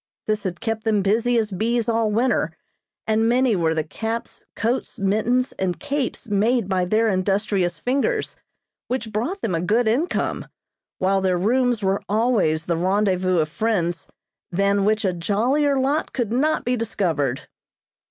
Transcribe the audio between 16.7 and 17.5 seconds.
discovered.